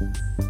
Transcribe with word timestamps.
you 0.00 0.49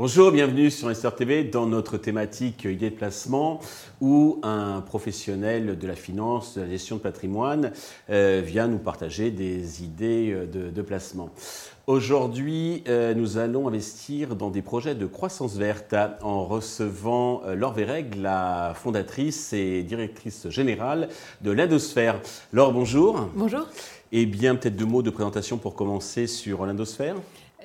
Bonjour, 0.00 0.32
bienvenue 0.32 0.70
sur 0.70 0.86
Investor 0.86 1.14
TV 1.14 1.44
dans 1.44 1.66
notre 1.66 1.98
thématique 1.98 2.64
idée 2.64 2.88
de 2.88 2.94
placement 2.94 3.60
où 4.00 4.40
un 4.42 4.80
professionnel 4.80 5.78
de 5.78 5.86
la 5.86 5.94
finance, 5.94 6.56
de 6.56 6.62
la 6.62 6.70
gestion 6.70 6.96
de 6.96 7.02
patrimoine 7.02 7.70
euh, 8.08 8.40
vient 8.42 8.66
nous 8.66 8.78
partager 8.78 9.30
des 9.30 9.84
idées 9.84 10.32
euh, 10.32 10.70
de, 10.70 10.80
placement. 10.80 11.28
Aujourd'hui, 11.86 12.82
euh, 12.88 13.12
nous 13.12 13.36
allons 13.36 13.68
investir 13.68 14.36
dans 14.36 14.48
des 14.48 14.62
projets 14.62 14.94
de 14.94 15.04
croissance 15.04 15.56
verte 15.56 15.94
en 16.22 16.46
recevant 16.46 17.42
Laure 17.54 17.74
Véreg, 17.74 18.14
la 18.14 18.72
fondatrice 18.74 19.52
et 19.52 19.82
directrice 19.82 20.48
générale 20.48 21.10
de 21.42 21.50
l'Indosphère. 21.50 22.22
Laure, 22.54 22.72
bonjour. 22.72 23.28
Bonjour. 23.34 23.66
Et 24.12 24.26
bien, 24.26 24.56
peut-être 24.56 24.76
deux 24.76 24.86
mots 24.86 25.02
de 25.02 25.10
présentation 25.10 25.56
pour 25.56 25.74
commencer 25.74 26.26
sur 26.26 26.66
l'Indosphère. 26.66 27.14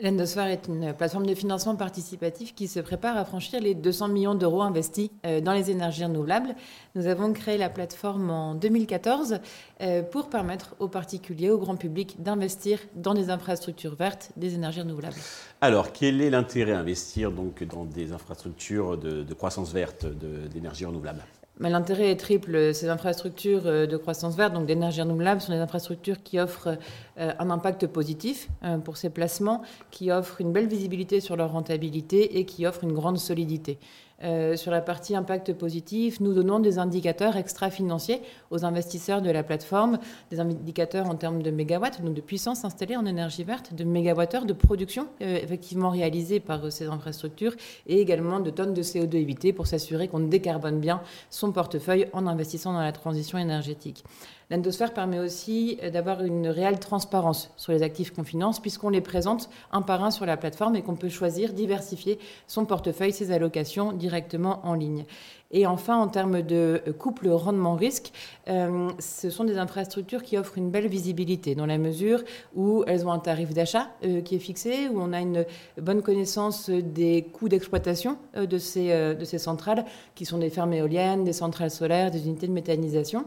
L'Endosphère 0.03 0.47
est 0.47 0.67
une 0.67 0.93
plateforme 0.93 1.25
de 1.25 1.33
financement 1.33 1.77
participatif 1.77 2.53
qui 2.53 2.67
se 2.67 2.81
prépare 2.81 3.15
à 3.15 3.23
franchir 3.23 3.61
les 3.61 3.73
200 3.73 4.09
millions 4.09 4.35
d'euros 4.35 4.61
investis 4.61 5.09
euh, 5.25 5.39
dans 5.39 5.53
les 5.53 5.71
énergies 5.71 6.03
renouvelables. 6.03 6.53
Nous 6.95 7.07
avons 7.07 7.31
créé 7.31 7.57
la 7.57 7.69
plateforme 7.69 8.29
en 8.29 8.55
2014 8.55 9.39
euh, 9.81 10.03
pour 10.03 10.29
permettre 10.29 10.75
aux 10.79 10.89
particuliers, 10.89 11.49
au 11.49 11.57
grand 11.57 11.77
public, 11.77 12.21
d'investir 12.21 12.79
dans 12.95 13.13
des 13.13 13.29
infrastructures 13.29 13.95
vertes 13.95 14.31
des 14.35 14.55
énergies 14.55 14.81
renouvelables. 14.81 15.15
Alors, 15.61 15.93
quel 15.93 16.21
est 16.21 16.29
l'intérêt 16.29 16.73
à 16.73 16.79
investir 16.79 17.31
donc 17.31 17.63
dans 17.63 17.85
des 17.85 18.11
infrastructures 18.11 18.97
de, 18.97 19.23
de 19.23 19.33
croissance 19.33 19.71
verte 19.71 20.05
d'énergie 20.05 20.85
renouvelable? 20.85 21.21
L'intérêt 21.59 22.11
est 22.11 22.17
triple. 22.17 22.73
Ces 22.73 22.89
infrastructures 22.89 23.65
euh, 23.65 23.87
de 23.87 23.95
croissance 23.95 24.35
verte, 24.35 24.53
donc 24.53 24.65
d'énergie 24.65 25.01
renouvelable, 25.01 25.39
sont 25.39 25.53
des 25.53 25.59
infrastructures 25.59 26.21
qui 26.21 26.37
offrent 26.37 26.77
euh, 27.17 27.31
un 27.39 27.49
impact 27.49 27.87
positif 27.87 28.49
euh, 28.63 28.77
pour 28.77 28.97
ces 28.97 29.09
placements, 29.09 29.61
qui 29.89 30.11
offrent 30.11 30.41
une 30.41 30.51
belle 30.51 30.67
visibilité 30.67 31.21
sur 31.21 31.37
leur 31.37 31.53
rentabilité 31.53 32.37
et 32.37 32.45
qui 32.45 32.67
offrent 32.67 32.83
une 32.83 32.93
grande 32.93 33.17
solidité. 33.17 33.79
Euh, 34.23 34.55
sur 34.55 34.71
la 34.71 34.81
partie 34.81 35.15
impact 35.15 35.53
positif, 35.53 36.21
nous 36.21 36.33
donnons 36.33 36.59
des 36.59 36.79
indicateurs 36.79 37.35
extra-financiers 37.35 38.21
aux 38.49 38.63
investisseurs 38.63 39.21
de 39.21 39.29
la 39.29 39.43
plateforme, 39.43 39.99
des 40.31 40.39
indicateurs 40.39 41.09
en 41.09 41.15
termes 41.15 41.41
de 41.41 41.51
mégawatts, 41.51 42.01
donc 42.01 42.13
de 42.13 42.21
puissance 42.21 42.63
installée 42.63 42.95
en 42.95 43.05
énergie 43.05 43.43
verte, 43.43 43.73
de 43.73 43.83
mégawattheures 43.83 44.45
de 44.45 44.53
production 44.53 45.07
euh, 45.21 45.37
effectivement 45.43 45.89
réalisée 45.89 46.39
par 46.39 46.63
euh, 46.63 46.69
ces 46.69 46.87
infrastructures 46.87 47.55
et 47.87 47.99
également 47.99 48.39
de 48.39 48.49
tonnes 48.51 48.73
de 48.73 48.83
CO2 48.83 49.15
évitées 49.15 49.51
pour 49.51 49.67
s'assurer 49.67 50.07
qu'on 50.07 50.21
décarbone 50.21 50.79
bien 50.79 51.01
son 51.29 51.51
portefeuille 51.51 52.07
en 52.13 52.25
investissant 52.25 52.71
dans 52.71 52.81
la 52.81 52.93
transition 52.93 53.37
énergétique. 53.37 54.05
L'endosphère 54.51 54.93
permet 54.93 55.19
aussi 55.19 55.79
d'avoir 55.91 56.23
une 56.23 56.47
réelle 56.47 56.79
transparence 56.79 57.51
sur 57.57 57.71
les 57.71 57.81
actifs 57.81 58.11
qu'on 58.11 58.23
finance, 58.23 58.59
puisqu'on 58.59 58.89
les 58.89 59.01
présente 59.01 59.49
un 59.71 59.81
par 59.81 60.03
un 60.03 60.11
sur 60.11 60.27
la 60.27 60.37
plateforme 60.37 60.75
et 60.75 60.83
qu'on 60.83 60.95
peut 60.95 61.09
choisir, 61.09 61.51
diversifier 61.51 62.19
son 62.45 62.65
portefeuille, 62.65 63.11
ses 63.11 63.31
allocations 63.31 63.91
directement 64.05 64.59
en 64.63 64.73
ligne. 64.73 65.05
Et 65.51 65.65
enfin, 65.65 65.97
en 65.97 66.07
termes 66.07 66.41
de 66.41 66.81
euh, 66.87 66.93
couple 66.93 67.29
rendement-risque, 67.29 68.11
euh, 68.47 68.89
ce 68.99 69.29
sont 69.29 69.43
des 69.43 69.57
infrastructures 69.57 70.23
qui 70.23 70.37
offrent 70.37 70.57
une 70.57 70.69
belle 70.69 70.87
visibilité, 70.87 71.55
dans 71.55 71.65
la 71.65 71.77
mesure 71.77 72.23
où 72.55 72.83
elles 72.87 73.05
ont 73.07 73.11
un 73.11 73.19
tarif 73.19 73.53
d'achat 73.53 73.87
qui 74.25 74.35
est 74.35 74.39
fixé, 74.39 74.89
où 74.89 74.99
on 74.99 75.13
a 75.13 75.21
une 75.21 75.45
bonne 75.81 76.01
connaissance 76.01 76.69
des 76.69 77.23
coûts 77.33 77.49
d'exploitation 77.49 78.17
de, 78.35 78.45
de 78.45 79.25
ces 79.25 79.37
centrales, 79.37 79.85
qui 80.13 80.25
sont 80.25 80.37
des 80.37 80.49
fermes 80.49 80.73
éoliennes, 80.73 81.23
des 81.23 81.33
centrales 81.33 81.71
solaires, 81.71 82.11
des 82.11 82.27
unités 82.27 82.47
de 82.47 82.53
méthanisation. 82.53 83.25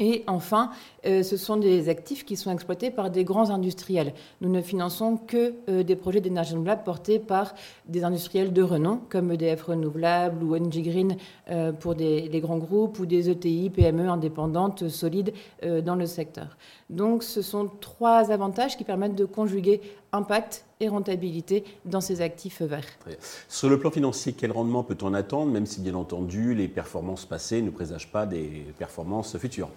Et 0.00 0.24
enfin, 0.26 0.70
euh, 1.04 1.22
ce 1.22 1.36
sont 1.36 1.58
des 1.58 1.90
actifs 1.90 2.24
qui 2.24 2.34
sont 2.34 2.50
exploités 2.50 2.90
par 2.90 3.10
des 3.10 3.22
grands 3.22 3.50
industriels. 3.50 4.14
Nous 4.40 4.48
ne 4.48 4.62
finançons 4.62 5.18
que 5.18 5.52
euh, 5.68 5.82
des 5.82 5.94
projets 5.94 6.22
d'énergie 6.22 6.52
renouvelable 6.52 6.84
portés 6.84 7.18
par 7.18 7.54
des 7.86 8.02
industriels 8.02 8.54
de 8.54 8.62
renom, 8.62 9.02
comme 9.10 9.30
EDF 9.30 9.64
Renouvelable 9.64 10.42
ou 10.42 10.56
NG 10.56 10.82
Green 10.82 11.16
euh, 11.50 11.72
pour 11.72 11.94
des, 11.94 12.30
grands 12.40 12.56
groupes, 12.56 12.98
ou 12.98 13.04
des 13.04 13.28
ETI, 13.28 13.68
PME 13.68 14.08
indépendantes, 14.08 14.88
solides 14.88 15.34
dans 15.84 15.96
le 15.96 16.06
secteur. 16.06 16.56
Donc 16.88 17.22
ce 17.22 17.42
sont 17.42 17.68
trois 17.80 18.32
avantages 18.32 18.78
qui 18.78 18.84
permettent 18.84 19.14
de 19.14 19.26
conjuguer 19.26 19.82
impact 20.12 20.64
et 20.80 20.88
rentabilité 20.88 21.64
dans 21.84 22.00
ces 22.00 22.20
actifs 22.20 22.62
verts. 22.62 22.86
Sur 23.48 23.68
le 23.68 23.78
plan 23.78 23.90
financier, 23.90 24.32
quel 24.32 24.52
rendement 24.52 24.82
peut-on 24.82 25.14
attendre, 25.14 25.52
même 25.52 25.66
si 25.66 25.80
bien 25.80 25.94
entendu 25.94 26.54
les 26.54 26.68
performances 26.68 27.26
passées 27.26 27.62
ne 27.62 27.70
présagent 27.70 28.08
pas 28.10 28.26
des 28.26 28.66
performances 28.78 29.36
futures? 29.38 29.70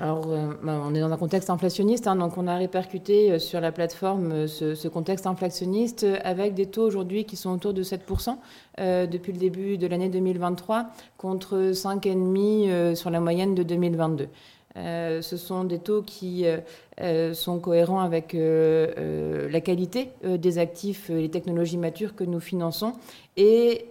Alors, 0.00 0.24
euh, 0.28 0.54
bah, 0.62 0.80
on 0.82 0.94
est 0.94 1.00
dans 1.00 1.12
un 1.12 1.16
contexte 1.18 1.50
inflationniste, 1.50 2.06
hein, 2.06 2.16
donc 2.16 2.38
on 2.38 2.46
a 2.46 2.56
répercuté 2.56 3.32
euh, 3.32 3.38
sur 3.38 3.60
la 3.60 3.70
plateforme 3.70 4.32
euh, 4.32 4.46
ce, 4.46 4.88
contexte 4.88 5.26
inflationniste 5.26 6.06
avec 6.24 6.54
des 6.54 6.64
taux 6.64 6.84
aujourd'hui 6.84 7.26
qui 7.26 7.36
sont 7.36 7.50
autour 7.50 7.74
de 7.74 7.82
7% 7.82 8.36
depuis 8.78 9.32
le 9.32 9.38
début 9.38 9.76
de 9.76 9.86
l'année 9.86 10.08
2023 10.08 10.86
contre 11.18 11.72
5,5% 11.72 12.94
sur 12.94 13.10
la 13.10 13.20
moyenne 13.20 13.54
de 13.54 13.62
2022. 13.62 14.28
Euh, 14.76 15.20
ce 15.20 15.36
sont 15.36 15.64
des 15.64 15.78
taux 15.78 16.02
qui 16.02 16.46
euh, 16.46 16.58
euh, 17.00 17.34
sont 17.34 17.58
cohérents 17.58 18.00
avec 18.00 18.34
la 18.34 19.60
qualité 19.60 20.10
des 20.24 20.58
actifs 20.58 21.08
les 21.08 21.30
technologies 21.30 21.78
matures 21.78 22.14
que 22.14 22.24
nous 22.24 22.40
finançons. 22.40 22.94
Et 23.36 23.86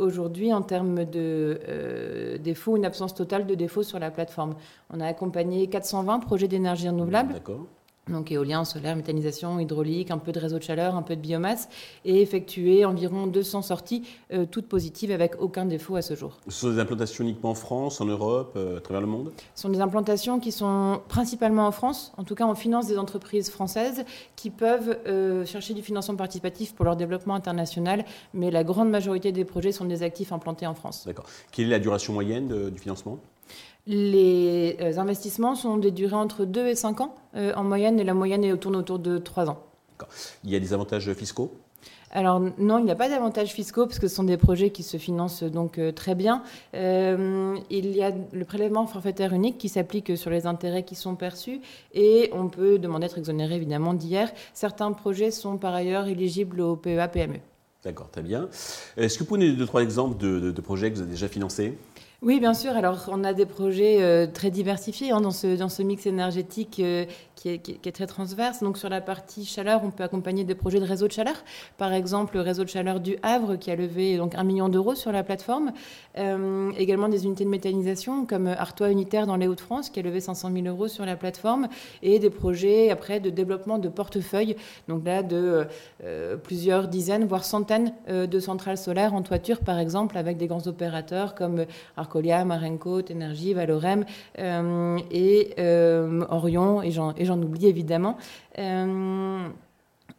aujourd'hui, 0.00 0.52
en 0.52 0.62
termes 0.62 1.04
de 1.04 2.38
défauts, 2.42 2.76
une 2.76 2.84
absence 2.84 3.14
totale 3.14 3.46
de 3.46 3.54
défauts 3.54 3.82
sur 3.82 3.98
la 3.98 4.10
plateforme. 4.10 4.54
On 4.92 5.00
a 5.00 5.06
accompagné 5.06 5.66
420 5.66 6.20
projets 6.20 6.48
d'énergie 6.48 6.88
renouvelable. 6.88 7.34
D'accord 7.34 7.66
donc 8.08 8.30
éolien, 8.30 8.64
solaire, 8.64 8.96
méthanisation, 8.96 9.58
hydraulique, 9.58 10.10
un 10.10 10.18
peu 10.18 10.32
de 10.32 10.38
réseau 10.38 10.58
de 10.58 10.62
chaleur, 10.62 10.94
un 10.94 11.02
peu 11.02 11.16
de 11.16 11.20
biomasse, 11.20 11.68
et 12.04 12.20
effectuer 12.20 12.84
environ 12.84 13.26
200 13.26 13.62
sorties, 13.62 14.02
euh, 14.32 14.44
toutes 14.50 14.66
positives, 14.66 15.10
avec 15.10 15.40
aucun 15.40 15.64
défaut 15.64 15.96
à 15.96 16.02
ce 16.02 16.14
jour. 16.14 16.38
Ce 16.48 16.60
sont 16.60 16.70
des 16.70 16.78
implantations 16.78 17.24
uniquement 17.24 17.50
en 17.50 17.54
France, 17.54 18.00
en 18.00 18.04
Europe, 18.04 18.52
euh, 18.56 18.78
à 18.78 18.80
travers 18.80 19.00
le 19.00 19.06
monde? 19.06 19.32
Ce 19.54 19.62
sont 19.62 19.68
des 19.70 19.80
implantations 19.80 20.38
qui 20.38 20.52
sont 20.52 21.00
principalement 21.08 21.66
en 21.66 21.72
France. 21.72 22.12
En 22.16 22.24
tout 22.24 22.34
cas, 22.34 22.46
on 22.46 22.54
finance 22.54 22.86
des 22.86 22.98
entreprises 22.98 23.50
françaises 23.50 24.04
qui 24.36 24.50
peuvent 24.50 24.98
euh, 25.06 25.46
chercher 25.46 25.74
du 25.74 25.82
financement 25.82 26.16
participatif 26.16 26.74
pour 26.74 26.84
leur 26.84 26.96
développement 26.96 27.34
international, 27.34 28.04
mais 28.34 28.50
la 28.50 28.64
grande 28.64 28.90
majorité 28.90 29.32
des 29.32 29.44
projets 29.44 29.72
sont 29.72 29.84
des 29.86 30.02
actifs 30.02 30.32
implantés 30.32 30.66
en 30.66 30.74
France. 30.74 31.04
D'accord. 31.06 31.26
Quelle 31.52 31.66
est 31.66 31.70
la 31.70 31.78
duration 31.78 32.12
moyenne 32.12 32.70
du 32.70 32.78
financement? 32.78 33.18
Les 33.86 34.76
euh, 34.80 34.98
investissements 34.98 35.54
sont 35.54 35.76
des 35.76 35.90
durées 35.90 36.16
entre 36.16 36.44
2 36.44 36.68
et 36.68 36.74
5 36.74 37.00
ans 37.00 37.14
euh, 37.36 37.52
en 37.54 37.64
moyenne, 37.64 38.00
et 38.00 38.04
la 38.04 38.14
moyenne 38.14 38.44
est 38.44 38.52
autour, 38.52 38.72
autour 38.72 38.98
de 38.98 39.18
3 39.18 39.50
ans. 39.50 39.62
Il 40.42 40.50
y 40.50 40.56
a 40.56 40.60
des 40.60 40.72
avantages 40.72 41.12
fiscaux? 41.12 41.52
Alors 42.10 42.40
non, 42.58 42.78
il 42.78 42.84
n'y 42.84 42.92
a 42.92 42.96
pas 42.96 43.08
d'avantages 43.08 43.50
fiscaux 43.50 43.86
parce 43.86 43.98
que 43.98 44.06
ce 44.06 44.14
sont 44.14 44.22
des 44.22 44.36
projets 44.36 44.70
qui 44.70 44.84
se 44.84 44.98
financent 44.98 45.42
donc 45.42 45.78
euh, 45.78 45.90
très 45.90 46.14
bien. 46.14 46.44
il 46.72 47.96
y 47.96 48.02
a 48.02 48.12
le 48.32 48.44
prélèvement 48.44 48.86
forfaitaire 48.86 49.32
unique 49.32 49.58
qui 49.58 49.68
s'applique 49.68 50.16
sur 50.16 50.30
les 50.30 50.46
intérêts 50.46 50.84
qui 50.84 50.94
sont 50.94 51.16
perçus 51.16 51.60
et 51.92 52.30
on 52.32 52.48
peut 52.48 52.78
demander 52.78 53.06
d'être 53.06 53.18
exonéré 53.18 53.56
évidemment 53.56 53.94
d'hier. 53.94 54.30
Certains 54.52 54.92
projets 54.92 55.32
sont 55.32 55.56
par 55.56 55.74
ailleurs 55.74 56.06
éligibles 56.06 56.60
au 56.60 56.76
PEA-PME. 56.76 57.40
D'accord, 57.82 58.10
très 58.10 58.22
bien. 58.22 58.48
Est-ce 58.96 59.18
que 59.18 59.24
vous 59.24 59.28
pouvez 59.28 59.40
nous 59.40 59.46
donner 59.46 59.58
deux, 59.58 59.66
trois 59.66 59.82
exemples 59.82 60.16
de, 60.16 60.52
de 60.52 60.60
projets 60.60 60.90
que 60.90 60.96
vous 60.96 61.02
avez 61.02 61.10
déjà 61.10 61.28
financés? 61.28 61.76
Oui, 62.24 62.40
bien 62.40 62.54
sûr. 62.54 62.74
Alors, 62.74 63.10
on 63.12 63.22
a 63.22 63.34
des 63.34 63.44
projets 63.44 63.98
euh, 64.00 64.26
très 64.26 64.50
diversifiés 64.50 65.10
hein, 65.10 65.20
dans, 65.20 65.30
ce, 65.30 65.58
dans 65.58 65.68
ce 65.68 65.82
mix 65.82 66.06
énergétique 66.06 66.80
euh, 66.80 67.04
qui, 67.34 67.50
est, 67.50 67.92
très 67.92 68.06
transverse. 68.06 68.62
Donc, 68.62 68.78
sur 68.78 68.88
la 68.88 69.02
partie 69.02 69.44
chaleur, 69.44 69.82
on 69.84 69.90
peut 69.90 70.04
accompagner 70.04 70.42
des 70.42 70.54
projets 70.54 70.80
de 70.80 70.86
réseau 70.86 71.06
de 71.06 71.12
chaleur. 71.12 71.34
Par 71.76 71.92
exemple, 71.92 72.36
le 72.36 72.40
réseau 72.40 72.64
de 72.64 72.70
chaleur 72.70 73.00
du 73.00 73.18
Havre 73.22 73.56
qui 73.56 73.70
a 73.70 73.76
levé 73.76 74.16
donc 74.16 74.34
un 74.36 74.44
million 74.44 74.70
d'euros 74.70 74.94
sur 74.94 75.12
la 75.12 75.22
plateforme. 75.22 75.72
Euh, 76.16 76.70
également 76.78 77.10
des 77.10 77.26
unités 77.26 77.44
de 77.44 77.50
méthanisation 77.50 78.24
comme 78.24 78.46
Artois 78.46 78.88
Unitaire 78.88 79.26
dans 79.26 79.36
les 79.36 79.46
Hauts-de-France 79.46 79.90
qui 79.90 80.00
a 80.00 80.02
levé 80.02 80.20
500 80.20 80.50
000 80.50 80.66
euros 80.66 80.88
sur 80.88 81.04
la 81.04 81.16
plateforme. 81.16 81.68
Et 82.02 82.18
des 82.18 82.30
projets 82.30 82.88
après 82.88 83.20
de 83.20 83.28
développement 83.28 83.76
de 83.76 83.90
portefeuille. 83.90 84.56
Donc 84.88 85.04
là, 85.04 85.22
de 85.22 85.66
plusieurs 86.42 86.88
dizaines, 86.88 87.26
voire 87.26 87.44
centaines 87.44 87.92
de 88.08 88.40
centrales 88.40 88.78
solaires 88.78 89.12
en 89.12 89.20
toiture, 89.20 89.60
par 89.60 89.78
exemple, 89.78 90.16
avec 90.16 90.38
des 90.38 90.46
grands 90.46 90.66
opérateurs 90.66 91.34
comme 91.34 91.66
Arco 91.98 92.13
Colia, 92.14 92.44
Marenco, 92.44 93.02
Valorem 93.54 94.04
euh, 94.38 94.98
et 95.10 95.52
euh, 95.58 96.24
Orion, 96.30 96.80
et 96.80 96.92
j'en 96.92 97.42
oublie 97.42 97.66
évidemment. 97.66 98.16
Euh, 98.56 99.48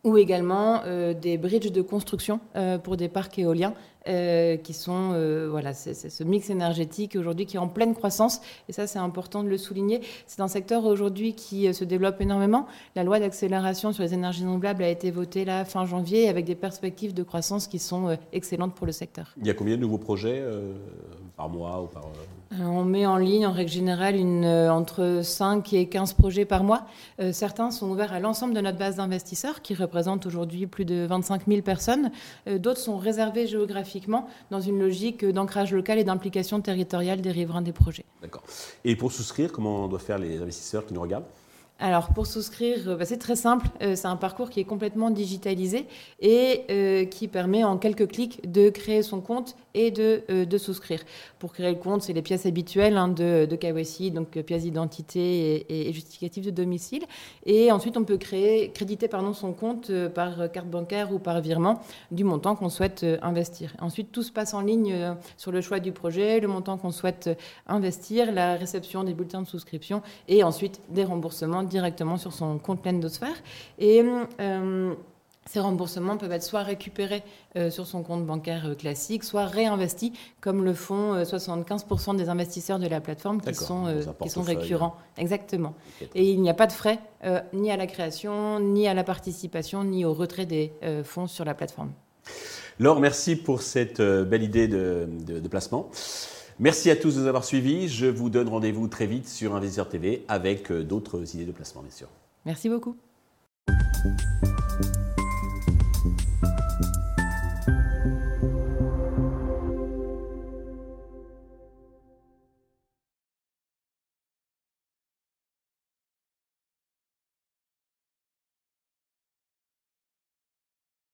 ou 0.03 0.17
également 0.17 0.83
des 1.19 1.37
bridges 1.39 1.71
de 1.71 1.81
construction 1.81 2.39
pour 2.83 2.95
des 2.95 3.09
parcs 3.09 3.39
éoliens 3.39 3.73
qui 4.05 4.73
sont 4.73 5.47
voilà, 5.49 5.73
c'est 5.73 5.93
ce 5.93 6.23
mix 6.23 6.49
énergétique 6.49 7.15
aujourd'hui 7.15 7.45
qui 7.45 7.57
est 7.57 7.59
en 7.59 7.67
pleine 7.67 7.95
croissance. 7.95 8.41
Et 8.69 8.73
ça, 8.73 8.87
c'est 8.87 8.99
important 8.99 9.43
de 9.43 9.49
le 9.49 9.57
souligner. 9.57 10.01
C'est 10.27 10.41
un 10.41 10.47
secteur 10.47 10.85
aujourd'hui 10.85 11.33
qui 11.33 11.73
se 11.73 11.83
développe 11.83 12.21
énormément. 12.21 12.67
La 12.95 13.03
loi 13.03 13.19
d'accélération 13.19 13.93
sur 13.93 14.03
les 14.03 14.13
énergies 14.13 14.43
renouvelables 14.43 14.83
a 14.83 14.89
été 14.89 15.11
votée 15.11 15.45
là 15.45 15.65
fin 15.65 15.85
janvier 15.85 16.29
avec 16.29 16.45
des 16.45 16.55
perspectives 16.55 17.13
de 17.13 17.23
croissance 17.23 17.67
qui 17.67 17.79
sont 17.79 18.17
excellentes 18.33 18.75
pour 18.75 18.85
le 18.85 18.91
secteur. 18.91 19.33
Il 19.37 19.47
y 19.47 19.49
a 19.49 19.53
combien 19.53 19.75
de 19.75 19.81
nouveaux 19.81 19.97
projets 19.97 20.43
par 21.35 21.49
mois 21.49 21.81
ou 21.81 21.87
par... 21.87 22.03
On 22.61 22.83
met 22.83 23.05
en 23.05 23.17
ligne 23.17 23.47
en 23.47 23.51
règle 23.51 23.71
générale 23.71 24.15
une, 24.15 24.45
entre 24.45 25.21
5 25.23 25.73
et 25.73 25.87
15 25.87 26.13
projets 26.13 26.45
par 26.45 26.63
mois. 26.63 26.85
certains 27.31 27.71
sont 27.71 27.89
ouverts 27.89 28.13
à 28.13 28.19
l'ensemble 28.19 28.53
de 28.53 28.61
notre 28.61 28.77
base 28.77 28.95
d'investisseurs 28.95 29.61
qui 29.61 29.73
représente 29.73 30.25
aujourd'hui 30.25 30.67
plus 30.67 30.85
de 30.85 31.05
25 31.05 31.43
000 31.47 31.61
personnes. 31.61 32.11
Euh, 32.47 32.57
d'autres 32.57 32.79
sont 32.79 32.97
réservés 32.97 33.47
géographiquement 33.47 33.94
dans 34.51 34.61
une 34.61 34.79
logique 34.79 35.25
d'ancrage 35.25 35.73
local 35.73 35.99
et 35.99 36.03
d'implication 36.03 36.61
territoriale 36.61 37.21
des 37.21 37.31
riverains 37.31 37.61
des 37.61 37.71
projets. 37.71 38.05
D'accord. 38.21 38.43
Et 38.83 38.95
pour 38.95 39.11
souscrire, 39.11 39.51
comment 39.51 39.85
on 39.85 39.87
doit 39.87 39.99
faire 39.99 40.17
les 40.17 40.41
investisseurs 40.41 40.85
qui 40.85 40.93
nous 40.93 41.01
regardent? 41.01 41.25
Alors 41.79 42.13
pour 42.13 42.25
souscrire, 42.25 42.87
euh, 42.87 42.95
bah, 42.95 43.05
c'est 43.05 43.17
très 43.17 43.35
simple. 43.35 43.67
Euh, 43.81 43.95
c'est 43.95 44.07
un 44.07 44.15
parcours 44.15 44.49
qui 44.49 44.59
est 44.61 44.65
complètement 44.65 45.09
digitalisé 45.09 45.85
et 46.21 47.07
qui 47.11 47.27
permet 47.27 47.63
en 47.63 47.77
quelques 47.77 48.07
clics 48.07 48.51
de 48.51 48.69
créer 48.69 49.03
son 49.03 49.21
compte 49.21 49.55
et 49.75 49.91
de, 49.91 50.23
euh, 50.31 50.45
de 50.45 50.57
souscrire. 50.57 51.01
Pour 51.37 51.53
créer 51.53 51.69
le 51.69 51.77
compte, 51.77 52.01
c'est 52.01 52.13
les 52.13 52.21
pièces 52.21 52.47
habituelles 52.47 52.97
hein, 52.97 53.09
de, 53.09 53.45
de 53.45 53.55
KYC, 53.55 54.11
donc 54.11 54.35
euh, 54.37 54.41
pièces 54.41 54.63
d'identité 54.63 55.65
et, 55.69 55.89
et, 55.89 56.41
de 56.41 56.49
domicile. 56.49 57.03
Et 57.45 57.71
ensuite, 57.71 57.97
on 57.97 58.03
peut 58.03 58.17
créer, 58.17 58.71
créditer 58.71 59.07
pardon, 59.07 59.33
son 59.33 59.53
compte 59.53 59.89
euh, 59.89 60.09
par 60.09 60.51
carte 60.51 60.67
bancaire 60.67 61.13
ou 61.13 61.19
par 61.19 61.41
virement 61.41 61.81
du 62.09 62.23
montant 62.23 62.55
qu'on 62.55 62.69
souhaite 62.69 63.05
investir. 63.21 63.75
Ensuite, 63.79 64.11
tout 64.11 64.23
se 64.23 64.31
passe 64.31 64.53
en 64.53 64.61
ligne 64.61 65.15
sur 65.37 65.51
le 65.51 65.59
choix 65.59 65.79
du 65.79 65.91
projet, 65.91 66.39
le 66.39 66.47
montant 66.47 66.77
qu'on 66.77 66.91
souhaite 66.91 67.29
investir, 67.67 68.31
la 68.31 68.55
réception 68.55 69.03
des 69.03 69.13
bulletins 69.13 69.41
de 69.41 69.47
souscription 69.47 70.01
et 70.29 70.43
ensuite 70.43 70.79
des 70.89 71.03
remboursements 71.03 71.63
directement 71.65 72.17
sur 72.17 72.33
son 72.33 72.57
compte 72.57 72.81
plein 72.81 72.93
d'osphère. 72.93 73.35
Et 73.79 74.03
ces 75.47 75.59
remboursements 75.59 76.17
peuvent 76.17 76.31
être 76.31 76.43
soit 76.43 76.63
récupérés 76.63 77.21
euh, 77.55 77.69
sur 77.69 77.85
son 77.85 78.01
compte 78.01 78.25
bancaire 78.25 78.65
euh, 78.65 78.73
classique, 78.73 79.23
soit 79.23 79.45
réinvestis, 79.45 80.11
comme 80.41 80.63
le 80.65 80.73
font 80.73 81.21
75% 81.21 82.15
euh, 82.15 82.17
des 82.17 82.29
investisseurs 82.29 82.79
de 82.79 82.87
la 82.87 82.99
plateforme 82.99 83.41
qui 83.41 83.53
sont, 83.53 83.85
qui 84.21 84.29
sont 84.29 84.41
récurrents. 84.41 84.95
Exactement. 85.17 85.75
Et 86.15 86.31
il 86.31 86.41
n'y 86.41 86.49
a 86.49 86.55
pas 86.55 86.67
de 86.67 86.71
frais 86.71 86.99
ni 87.53 87.71
à 87.71 87.77
la 87.77 87.87
création, 87.87 88.59
ni 88.59 88.87
à 88.87 88.93
la 88.93 89.03
participation, 89.03 89.83
ni 89.83 90.05
au 90.05 90.13
retrait 90.13 90.45
des 90.45 90.73
fonds 91.03 91.27
sur 91.27 91.45
la 91.45 91.53
plateforme. 91.53 91.91
Laure, 92.79 92.99
merci 92.99 93.35
pour 93.35 93.61
cette 93.61 94.01
belle 94.01 94.43
idée 94.43 94.67
de, 94.67 95.07
de 95.25 95.47
placement. 95.47 95.89
Merci 96.59 96.89
à 96.89 96.95
tous 96.95 97.15
de 97.15 97.21
nous 97.21 97.27
avoir 97.27 97.43
suivis. 97.43 97.89
Je 97.89 98.05
vous 98.05 98.29
donne 98.29 98.47
rendez-vous 98.47 98.87
très 98.87 99.07
vite 99.07 99.27
sur 99.27 99.55
Investisseur 99.55 99.89
TV 99.89 100.23
avec 100.29 100.71
d'autres 100.71 101.35
idées 101.35 101.45
de 101.45 101.51
placement, 101.51 101.81
bien 101.81 101.91
sûr. 101.91 102.07
Merci 102.45 102.69
beaucoup. 102.69 102.95